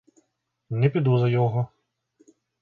[0.69, 1.67] Не піду за його!